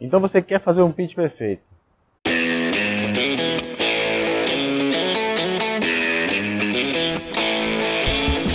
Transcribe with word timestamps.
Então 0.00 0.20
você 0.20 0.42
quer 0.42 0.60
fazer 0.60 0.82
um 0.82 0.92
pitch 0.92 1.14
perfeito. 1.14 1.62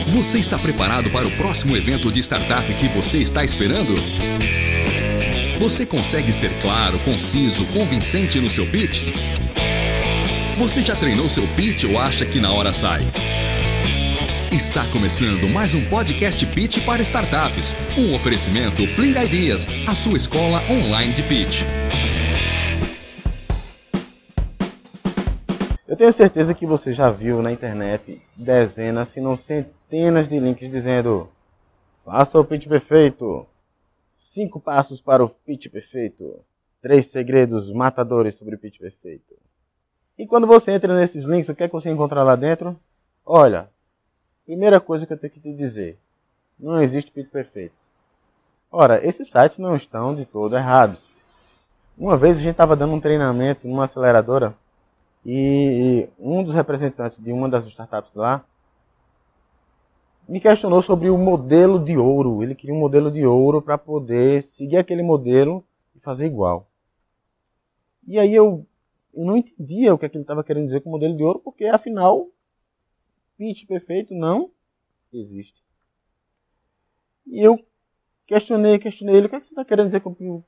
Você 0.08 0.38
está 0.38 0.60
preparado 0.60 1.10
para 1.10 1.28
o 1.28 1.32
próximo 1.32 1.76
evento 1.76 2.12
de 2.12 2.20
startup 2.20 2.72
que 2.76 2.88
você 2.90 3.20
está 3.20 3.44
esperando? 3.44 3.96
Você 5.58 5.86
consegue 5.86 6.32
ser 6.32 6.60
claro, 6.60 7.00
conciso, 7.00 7.66
convincente 7.68 8.40
no 8.40 8.50
seu 8.50 8.70
pitch? 8.70 9.04
Você 10.58 10.84
já 10.84 10.96
treinou 10.96 11.28
seu 11.28 11.48
pitch 11.56 11.86
ou 11.86 11.98
acha 11.98 12.26
que 12.26 12.40
na 12.40 12.52
hora 12.52 12.72
sai? 12.72 13.02
Está 14.52 14.82
começando 14.92 15.48
mais 15.48 15.74
um 15.74 15.90
podcast 15.90 16.46
Pitch 16.46 16.86
para 16.86 17.02
startups. 17.02 17.74
Um 17.98 18.14
oferecimento 18.14 18.84
Pling 18.98 19.18
Ideas, 19.18 19.66
a 19.88 19.96
sua 19.96 20.18
escola 20.18 20.60
online 20.70 21.14
de 21.14 21.24
pitch. 21.24 21.64
Eu 25.88 25.96
tenho 25.96 26.12
certeza 26.12 26.54
que 26.54 26.66
você 26.66 26.92
já 26.92 27.10
viu 27.10 27.42
na 27.42 27.50
internet 27.54 28.22
dezenas, 28.36 29.08
se 29.08 29.22
não 29.22 29.38
centenas 29.38 30.28
de 30.28 30.38
links 30.38 30.70
dizendo 30.70 31.30
faça 32.04 32.38
o 32.38 32.44
pitch 32.44 32.68
perfeito, 32.68 33.48
cinco 34.14 34.60
passos 34.60 35.00
para 35.00 35.24
o 35.24 35.30
pitch 35.30 35.70
perfeito, 35.70 36.42
três 36.82 37.06
segredos 37.06 37.72
matadores 37.72 38.36
sobre 38.36 38.56
o 38.56 38.60
pitch 38.60 38.80
perfeito. 38.80 39.34
E 40.18 40.28
quando 40.28 40.46
você 40.46 40.72
entra 40.72 40.94
nesses 40.94 41.24
links, 41.24 41.48
o 41.48 41.56
que 41.56 41.64
é 41.64 41.68
que 41.70 41.74
você 41.74 41.90
encontra 41.90 42.22
lá 42.22 42.36
dentro? 42.36 42.78
Olha, 43.26 43.71
Primeira 44.52 44.82
coisa 44.82 45.08
que 45.08 45.14
eu 45.14 45.18
tenho 45.18 45.32
que 45.32 45.40
te 45.40 45.54
dizer: 45.54 45.98
não 46.60 46.84
existe 46.84 47.10
pitch 47.10 47.30
perfeito. 47.30 47.74
Ora, 48.70 49.00
esses 49.08 49.30
sites 49.30 49.58
não 49.58 49.78
estão 49.78 50.14
de 50.14 50.26
todo 50.26 50.58
errados. 50.58 51.10
Uma 51.98 52.18
vez 52.18 52.36
a 52.38 52.42
gente 52.42 52.52
estava 52.52 52.76
dando 52.76 52.94
um 52.94 53.00
treinamento 53.00 53.66
numa 53.66 53.86
aceleradora 53.86 54.54
e 55.26 56.06
um 56.20 56.44
dos 56.44 56.54
representantes 56.54 57.18
de 57.18 57.32
uma 57.32 57.48
das 57.48 57.66
startups 57.66 58.14
lá 58.14 58.44
me 60.28 60.42
questionou 60.42 60.82
sobre 60.82 61.10
o 61.10 61.18
modelo 61.18 61.82
de 61.82 61.98
ouro. 61.98 62.44
Ele 62.44 62.54
queria 62.54 62.76
um 62.76 62.80
modelo 62.80 63.10
de 63.10 63.26
ouro 63.26 63.62
para 63.62 63.78
poder 63.78 64.44
seguir 64.44 64.76
aquele 64.76 65.02
modelo 65.02 65.64
e 65.96 66.00
fazer 66.02 66.26
igual. 66.26 66.68
E 68.06 68.20
aí 68.20 68.36
eu, 68.36 68.66
eu 69.14 69.24
não 69.24 69.38
entendia 69.38 69.94
o 69.94 69.98
que, 69.98 70.06
é 70.06 70.10
que 70.10 70.18
ele 70.18 70.26
estava 70.26 70.44
querendo 70.44 70.66
dizer 70.66 70.82
com 70.82 70.90
modelo 70.90 71.16
de 71.16 71.24
ouro, 71.24 71.40
porque 71.40 71.68
afinal 71.68 72.28
perfeito 73.68 74.14
não 74.14 74.52
existe. 75.12 75.62
E 77.26 77.40
eu 77.40 77.64
questionei, 78.28 78.80
questionei 78.80 79.16
ele, 79.16 79.28
o 79.28 79.30
que, 79.30 79.36
é 79.36 79.40
que 79.40 79.48
você 79.48 79.54
está 79.54 79.66
querendo 79.66 79.88
dizer 79.88 80.02
com 80.02 80.12
o 80.12 80.44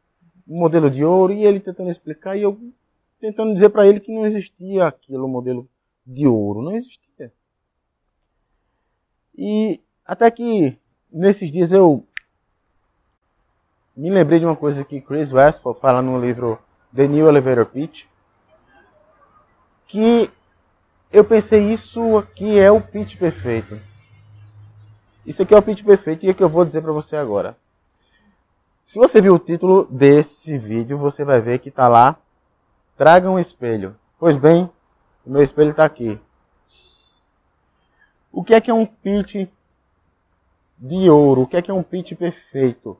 modelo 0.47 0.89
de 0.89 1.03
ouro? 1.03 1.33
E 1.33 1.43
ele 1.43 1.59
tentando 1.59 1.89
explicar, 1.89 2.37
e 2.37 2.43
eu 2.43 2.59
tentando 3.19 3.53
dizer 3.53 3.69
para 3.69 3.87
ele 3.87 3.99
que 3.99 4.13
não 4.13 4.25
existia 4.25 4.87
aquilo, 4.87 5.27
modelo 5.27 5.69
de 6.05 6.27
ouro, 6.27 6.61
não 6.61 6.75
existia. 6.75 7.31
E 9.35 9.81
até 10.05 10.29
que 10.29 10.77
nesses 11.11 11.51
dias 11.51 11.71
eu 11.71 12.05
me 13.95 14.09
lembrei 14.09 14.39
de 14.39 14.45
uma 14.45 14.55
coisa 14.55 14.83
que 14.83 15.01
Chris 15.01 15.31
Westphal 15.31 15.73
fala 15.73 16.01
no 16.01 16.19
livro 16.19 16.59
The 16.95 17.07
New 17.07 17.27
Elevator 17.27 17.65
Pitch, 17.65 18.05
que 19.87 20.29
eu 21.13 21.23
pensei, 21.23 21.71
isso 21.71 22.17
aqui 22.17 22.57
é 22.57 22.71
o 22.71 22.81
pitch 22.81 23.17
perfeito. 23.17 23.79
Isso 25.23 25.43
aqui 25.43 25.53
é 25.53 25.57
o 25.57 25.61
pitch 25.61 25.83
perfeito 25.83 26.25
e 26.25 26.29
é 26.29 26.31
o 26.31 26.35
que 26.35 26.43
eu 26.43 26.49
vou 26.49 26.65
dizer 26.65 26.81
para 26.81 26.91
você 26.91 27.15
agora. 27.15 27.55
Se 28.83 28.97
você 28.97 29.21
viu 29.21 29.35
o 29.35 29.39
título 29.39 29.85
desse 29.91 30.57
vídeo, 30.57 30.97
você 30.97 31.23
vai 31.23 31.39
ver 31.39 31.59
que 31.59 31.69
está 31.69 31.87
lá, 31.87 32.17
traga 32.97 33.29
um 33.29 33.39
espelho. 33.39 33.95
Pois 34.19 34.35
bem, 34.35 34.67
o 35.23 35.29
meu 35.29 35.43
espelho 35.43 35.69
está 35.69 35.85
aqui. 35.85 36.19
O 38.31 38.43
que 38.43 38.55
é 38.55 38.59
que 38.59 38.71
é 38.71 38.73
um 38.73 38.85
pitch 38.85 39.47
de 40.79 41.09
ouro? 41.11 41.43
O 41.43 41.47
que 41.47 41.57
é 41.57 41.61
que 41.61 41.69
é 41.69 41.73
um 41.73 41.83
pitch 41.83 42.13
perfeito? 42.15 42.97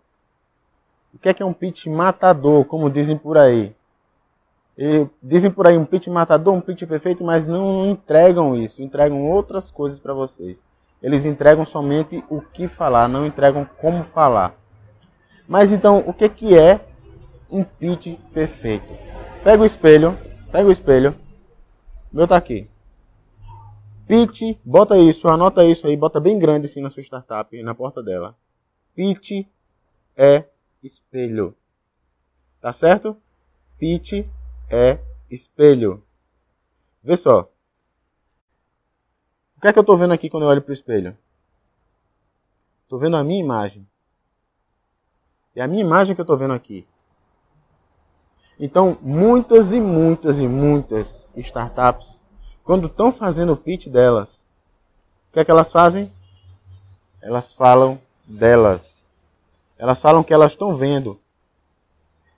O 1.12 1.18
que 1.18 1.30
é 1.30 1.34
que 1.34 1.42
é 1.42 1.46
um 1.46 1.54
pitch 1.54 1.88
matador, 1.88 2.64
como 2.66 2.92
dizem 2.92 3.18
por 3.18 3.40
aí? 3.40 3.76
E 4.78 5.08
dizem 5.22 5.52
por 5.52 5.68
aí 5.68 5.78
um 5.78 5.86
pitch 5.86 6.08
matador, 6.08 6.54
um 6.54 6.62
pitch 6.62 6.84
perfeito, 6.86 7.24
mas 7.24 7.48
não 7.48 7.86
entregam 7.86 8.56
isso, 8.56 8.82
entregam 8.82 9.30
outras 9.30 9.70
coisas 9.70 10.00
para 10.00 10.14
vocês. 10.14 10.58
Eles 11.02 11.26
entregam 11.26 11.66
somente 11.66 12.24
o 12.30 12.42
que 12.42 12.68
falar, 12.68 13.08
não 13.08 13.26
entregam 13.26 13.68
como 13.80 14.04
falar. 14.06 14.56
Mas 15.48 15.72
então, 15.72 16.04
o 16.08 16.14
que, 16.14 16.28
que 16.30 16.58
é 16.58 16.80
um 17.52 17.64
pitch 17.64 18.18
perfeito? 18.34 18.88
Pega 19.44 19.62
o 19.62 19.66
espelho, 19.66 20.18
pega 20.52 20.68
o 20.68 20.72
espelho. 20.72 21.14
Meu 22.12 22.28
tá 22.28 22.38
aqui. 22.38 22.68
Pitch, 24.08 24.58
bota 24.64 24.98
isso, 24.98 25.28
anota 25.28 25.64
isso 25.66 25.88
aí, 25.88 25.96
bota 25.96 26.20
bem 26.20 26.40
grande 26.40 26.66
assim 26.66 26.82
na 26.82 26.90
sua 26.90 27.04
startup, 27.04 27.62
na 27.62 27.76
porta 27.76 28.02
dela. 28.02 28.36
Pitch 28.96 29.46
é 30.16 30.46
espelho. 30.82 31.56
Tá 32.62 32.72
certo? 32.72 33.18
Pitch 33.78 34.26
é 34.74 35.00
espelho. 35.30 36.04
Vê 37.04 37.16
só. 37.16 37.42
O 39.56 39.62
que 39.62 39.68
é 39.68 39.74
que 39.74 39.78
eu 39.78 39.82
estou 39.82 39.96
vendo 39.96 40.14
aqui 40.14 40.30
quando 40.30 40.44
eu 40.44 40.50
olho 40.50 40.62
para 40.62 40.72
o 40.72 40.74
espelho? 40.74 41.16
Estou 42.84 42.98
vendo 42.98 43.16
a 43.16 43.24
minha 43.24 43.40
imagem. 43.40 43.88
É 45.56 45.62
a 45.62 45.68
minha 45.68 45.82
imagem 45.82 46.16
que 46.16 46.22
eu 46.22 46.24
estou 46.24 46.38
vendo 46.38 46.54
aqui. 46.54 46.88
Então, 48.60 48.98
muitas 49.02 49.72
e 49.72 49.80
muitas 49.80 50.40
e 50.40 50.48
muitas 50.48 51.28
startups, 51.36 52.20
quando 52.64 52.88
estão 52.88 53.12
fazendo 53.12 53.54
o 53.54 53.58
pitch 53.58 53.88
delas, 53.88 54.36
o 55.30 55.34
que 55.34 55.40
é 55.40 55.46
que 55.46 55.52
elas 55.52 55.72
fazem? 55.72 56.12
Elas 57.22 57.54
falam 57.54 58.00
delas. 58.26 59.06
Elas 59.78 60.00
falam 60.00 60.24
que 60.24 60.34
elas 60.34 60.52
estão 60.52 60.76
vendo. 60.76 61.20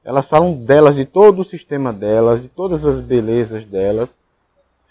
Elas 0.06 0.28
falam 0.28 0.54
delas, 0.54 0.94
de 0.94 1.04
todo 1.04 1.40
o 1.40 1.44
sistema 1.44 1.92
delas, 1.92 2.40
de 2.40 2.48
todas 2.48 2.86
as 2.86 3.00
belezas 3.00 3.66
delas. 3.66 4.16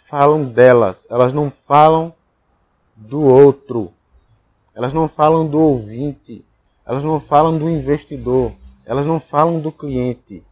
Falam 0.08 0.44
delas. 0.44 1.06
Elas 1.08 1.32
não 1.32 1.52
falam 1.52 2.12
do 2.96 3.20
outro. 3.20 3.92
Elas 4.74 4.92
não 4.92 5.08
falam 5.08 5.46
do 5.46 5.60
ouvinte. 5.60 6.44
Elas 6.84 7.04
não 7.04 7.20
falam 7.20 7.56
do 7.56 7.70
investidor. 7.70 8.52
Elas 8.84 9.06
não 9.06 9.20
falam 9.20 9.60
do 9.60 9.70
cliente. 9.70 10.42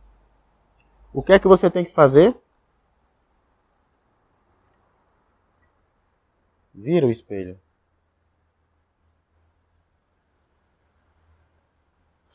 O 1.12 1.22
que 1.22 1.32
é 1.32 1.40
que 1.40 1.48
você 1.48 1.68
tem 1.68 1.84
que 1.84 1.92
fazer? 1.92 2.32
Vira 6.72 7.04
o 7.04 7.10
espelho. 7.10 7.58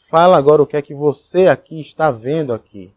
Fala 0.07 0.37
agora 0.37 0.61
o 0.61 0.67
que 0.67 0.77
é 0.77 0.81
que 0.81 0.93
você 0.93 1.47
aqui 1.47 1.81
está 1.81 2.09
vendo 2.11 2.53
aqui. 2.53 2.93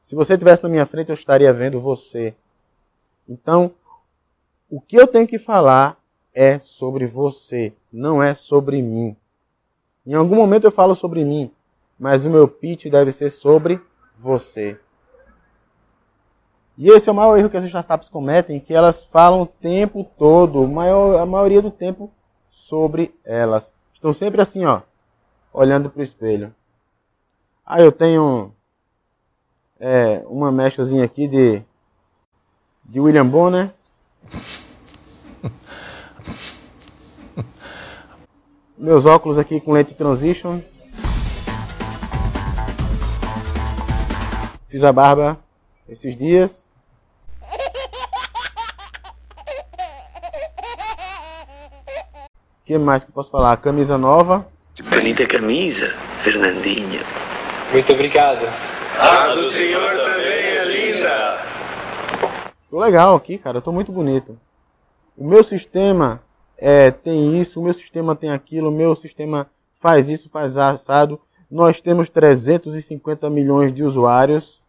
Se 0.00 0.14
você 0.14 0.32
estivesse 0.32 0.62
na 0.62 0.68
minha 0.70 0.86
frente, 0.86 1.10
eu 1.10 1.14
estaria 1.14 1.52
vendo 1.52 1.78
você. 1.78 2.34
Então, 3.28 3.70
o 4.70 4.80
que 4.80 4.96
eu 4.96 5.06
tenho 5.06 5.28
que 5.28 5.38
falar 5.38 5.98
é 6.34 6.58
sobre 6.58 7.06
você, 7.06 7.74
não 7.92 8.22
é 8.22 8.34
sobre 8.34 8.80
mim. 8.80 9.14
Em 10.06 10.14
algum 10.14 10.36
momento 10.36 10.64
eu 10.64 10.70
falo 10.70 10.94
sobre 10.94 11.22
mim, 11.22 11.50
mas 11.98 12.24
o 12.24 12.30
meu 12.30 12.48
pitch 12.48 12.86
deve 12.86 13.12
ser 13.12 13.28
sobre 13.28 13.78
você. 14.18 14.80
E 16.78 16.88
esse 16.88 17.10
é 17.10 17.12
o 17.12 17.14
maior 17.14 17.36
erro 17.36 17.50
que 17.50 17.56
as 17.58 17.64
startups 17.64 18.08
cometem, 18.08 18.58
que 18.58 18.72
elas 18.72 19.04
falam 19.04 19.42
o 19.42 19.46
tempo 19.46 20.08
todo, 20.16 20.64
a 21.18 21.26
maioria 21.26 21.60
do 21.60 21.70
tempo, 21.70 22.10
sobre 22.48 23.14
elas. 23.22 23.76
Estão 23.98 24.12
sempre 24.12 24.40
assim, 24.40 24.64
ó, 24.64 24.82
olhando 25.52 25.90
para 25.90 25.98
o 25.98 26.04
espelho. 26.04 26.54
Aí 27.66 27.82
eu 27.82 27.90
tenho 27.90 28.54
é, 29.80 30.22
uma 30.26 30.52
mechazinha 30.52 31.04
aqui 31.04 31.26
de, 31.26 31.60
de 32.84 33.00
William 33.00 33.26
Bonner. 33.26 33.74
Meus 38.78 39.04
óculos 39.04 39.36
aqui 39.36 39.60
com 39.60 39.72
lente 39.72 39.94
transition. 39.94 40.60
Fiz 44.68 44.84
a 44.84 44.92
barba 44.92 45.40
esses 45.88 46.16
dias. 46.16 46.64
Que 52.68 52.76
mais 52.76 53.02
que 53.02 53.08
eu 53.08 53.14
posso 53.14 53.30
falar? 53.30 53.56
Camisa 53.56 53.96
nova. 53.96 54.46
Bonita 54.90 55.26
camisa, 55.26 55.90
Fernandinho. 56.22 57.00
Muito 57.72 57.90
obrigado. 57.94 58.46
A 58.98 59.34
do 59.34 59.50
senhor 59.50 59.96
também 59.96 60.26
é 60.26 60.64
linda. 60.66 61.46
Tô 62.68 62.78
legal 62.78 63.16
aqui, 63.16 63.38
cara. 63.38 63.56
Eu 63.56 63.62
tô 63.62 63.72
muito 63.72 63.90
bonito. 63.90 64.38
O 65.16 65.26
meu 65.26 65.42
sistema 65.42 66.22
é, 66.58 66.90
tem 66.90 67.40
isso, 67.40 67.58
o 67.58 67.64
meu 67.64 67.72
sistema 67.72 68.14
tem 68.14 68.32
aquilo, 68.32 68.68
o 68.68 68.76
meu 68.76 68.94
sistema 68.94 69.48
faz 69.80 70.06
isso, 70.06 70.28
faz 70.28 70.58
assado. 70.58 71.18
Nós 71.50 71.80
temos 71.80 72.10
350 72.10 73.30
milhões 73.30 73.74
de 73.74 73.82
usuários. 73.82 74.60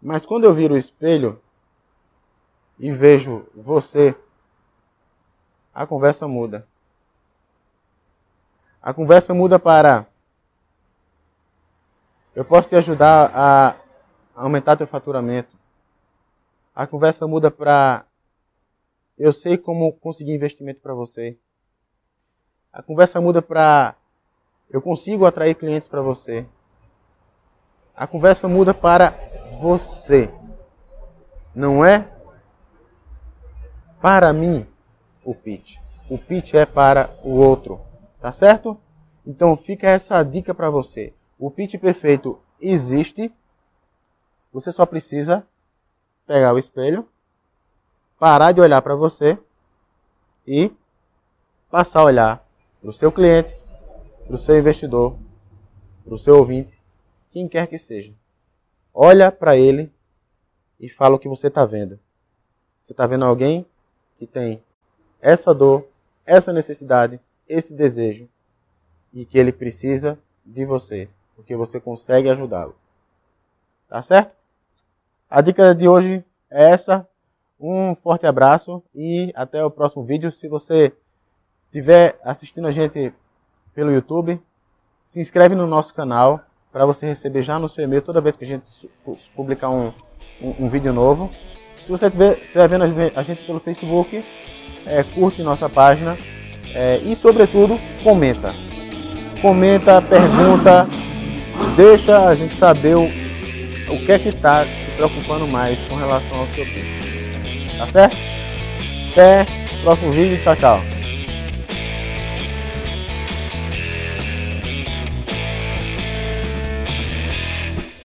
Mas 0.00 0.24
quando 0.24 0.44
eu 0.44 0.54
viro 0.54 0.72
o 0.72 0.78
espelho 0.78 1.38
e 2.80 2.90
vejo 2.90 3.44
você, 3.54 4.14
a 5.76 5.86
conversa 5.86 6.26
muda. 6.26 6.66
A 8.80 8.94
conversa 8.94 9.34
muda 9.34 9.58
para 9.58 10.06
eu 12.34 12.46
posso 12.46 12.66
te 12.70 12.76
ajudar 12.76 13.30
a 13.34 13.76
aumentar 14.34 14.78
teu 14.78 14.86
faturamento. 14.86 15.54
A 16.74 16.86
conversa 16.86 17.26
muda 17.26 17.50
para 17.50 18.06
eu 19.18 19.34
sei 19.34 19.58
como 19.58 19.92
conseguir 19.92 20.34
investimento 20.34 20.80
para 20.80 20.94
você. 20.94 21.36
A 22.72 22.82
conversa 22.82 23.20
muda 23.20 23.42
para 23.42 23.96
eu 24.70 24.80
consigo 24.80 25.26
atrair 25.26 25.54
clientes 25.56 25.88
para 25.88 26.00
você. 26.00 26.46
A 27.94 28.06
conversa 28.06 28.48
muda 28.48 28.72
para 28.72 29.10
você. 29.60 30.30
Não 31.54 31.84
é 31.84 32.10
para 34.00 34.32
mim 34.32 34.66
o 35.26 35.34
pitch. 35.34 35.76
O 36.08 36.16
pitch 36.16 36.54
é 36.54 36.64
para 36.64 37.14
o 37.22 37.32
outro. 37.32 37.80
Tá 38.20 38.32
certo? 38.32 38.80
Então 39.26 39.56
fica 39.56 39.88
essa 39.88 40.22
dica 40.22 40.54
para 40.54 40.70
você. 40.70 41.12
O 41.38 41.50
pitch 41.50 41.78
perfeito 41.78 42.40
existe. 42.60 43.30
Você 44.52 44.70
só 44.70 44.86
precisa 44.86 45.46
pegar 46.26 46.54
o 46.54 46.58
espelho, 46.58 47.06
parar 48.18 48.52
de 48.52 48.60
olhar 48.60 48.80
para 48.80 48.94
você 48.94 49.38
e 50.46 50.72
passar 51.70 52.00
a 52.00 52.04
olhar 52.04 52.48
para 52.80 52.90
o 52.90 52.92
seu 52.92 53.12
cliente, 53.12 53.52
para 54.26 54.36
o 54.36 54.38
seu 54.38 54.58
investidor, 54.58 55.18
para 56.04 56.14
o 56.14 56.18
seu 56.18 56.36
ouvinte, 56.36 56.80
quem 57.32 57.48
quer 57.48 57.66
que 57.66 57.78
seja. 57.78 58.14
Olha 58.94 59.30
para 59.30 59.56
ele 59.56 59.92
e 60.80 60.88
fala 60.88 61.16
o 61.16 61.18
que 61.18 61.28
você 61.28 61.48
está 61.48 61.66
vendo. 61.66 61.98
Você 62.82 62.92
está 62.92 63.06
vendo 63.06 63.24
alguém 63.24 63.66
que 64.18 64.26
tem 64.26 64.62
essa 65.26 65.52
dor, 65.52 65.88
essa 66.24 66.52
necessidade, 66.52 67.18
esse 67.48 67.74
desejo 67.74 68.28
e 69.12 69.26
que 69.26 69.36
ele 69.36 69.50
precisa 69.50 70.16
de 70.44 70.64
você, 70.64 71.08
porque 71.34 71.56
você 71.56 71.80
consegue 71.80 72.30
ajudá-lo. 72.30 72.76
Tá 73.88 74.00
certo? 74.02 74.32
A 75.28 75.40
dica 75.40 75.74
de 75.74 75.88
hoje 75.88 76.24
é 76.48 76.70
essa. 76.70 77.08
Um 77.58 77.96
forte 77.96 78.24
abraço 78.24 78.80
e 78.94 79.32
até 79.34 79.64
o 79.64 79.70
próximo 79.70 80.04
vídeo. 80.04 80.30
Se 80.30 80.46
você 80.46 80.92
estiver 81.64 82.20
assistindo 82.22 82.68
a 82.68 82.70
gente 82.70 83.12
pelo 83.74 83.90
YouTube, 83.90 84.40
se 85.06 85.18
inscreve 85.18 85.56
no 85.56 85.66
nosso 85.66 85.92
canal 85.92 86.40
para 86.70 86.86
você 86.86 87.04
receber 87.04 87.42
já 87.42 87.58
no 87.58 87.68
seu 87.68 87.82
e-mail 87.82 88.02
toda 88.02 88.20
vez 88.20 88.36
que 88.36 88.44
a 88.44 88.48
gente 88.48 88.68
publicar 89.34 89.70
um, 89.70 89.92
um, 90.40 90.66
um 90.66 90.68
vídeo 90.68 90.92
novo. 90.92 91.32
Se 91.86 91.92
você 91.92 92.06
estiver 92.06 92.68
vendo 92.68 92.84
a 93.14 93.22
gente 93.22 93.44
pelo 93.44 93.60
Facebook, 93.60 94.20
é, 94.84 95.04
curte 95.04 95.40
nossa 95.40 95.68
página 95.68 96.18
é, 96.74 96.98
e, 97.04 97.14
sobretudo, 97.14 97.78
comenta. 98.02 98.52
Comenta, 99.40 100.02
pergunta, 100.02 100.88
deixa 101.76 102.26
a 102.26 102.34
gente 102.34 102.56
saber 102.56 102.96
o, 102.96 103.04
o 103.04 104.04
que 104.04 104.10
é 104.10 104.18
que 104.18 104.30
está 104.30 104.64
te 104.64 104.90
preocupando 104.96 105.46
mais 105.46 105.78
com 105.88 105.94
relação 105.94 106.40
ao 106.40 106.46
seu 106.48 106.64
peixe. 106.64 107.78
Tá 107.78 107.86
certo? 107.86 108.16
Até 109.12 109.46
o 109.78 109.82
próximo 109.84 110.10
vídeo. 110.10 110.42
Tchau, 110.42 110.56
tchau. 110.56 110.95